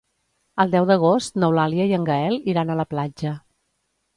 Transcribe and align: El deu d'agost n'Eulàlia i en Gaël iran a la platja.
El 0.63 0.71
deu 0.75 0.87
d'agost 0.91 1.37
n'Eulàlia 1.43 1.87
i 1.91 1.95
en 1.99 2.07
Gaël 2.09 2.41
iran 2.55 2.73
a 2.73 2.79
la 2.81 2.87
platja. 2.95 3.39